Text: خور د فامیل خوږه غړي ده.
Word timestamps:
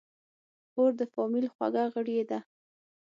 خور 0.71 0.91
د 0.99 1.01
فامیل 1.13 1.45
خوږه 1.53 1.83
غړي 1.93 2.19
ده. 2.29 2.39